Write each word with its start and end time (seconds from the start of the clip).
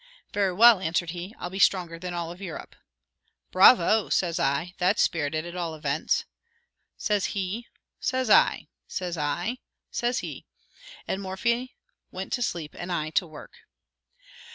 "Very 0.33 0.51
well," 0.51 0.79
answered 0.79 1.11
he, 1.11 1.35
"I'll 1.37 1.51
be 1.51 1.59
stronger 1.59 1.99
than 1.99 2.11
all 2.11 2.35
Europe." 2.35 2.75
"Bravo," 3.51 4.09
says 4.09 4.39
I, 4.39 4.73
"that's 4.79 5.03
spirited, 5.03 5.45
at 5.45 5.55
all 5.55 5.75
events." 5.75 6.25
Says 6.97 7.25
he 7.37 7.67
says 7.99 8.27
I 8.27 8.69
says 8.87 9.15
I 9.15 9.59
says 9.91 10.17
he 10.25 10.47
and 11.07 11.21
Morphy 11.21 11.75
went 12.09 12.33
to 12.33 12.41
sleep 12.41 12.73
and 12.75 12.91
I 12.91 13.11
to 13.11 13.27
work. 13.27 13.53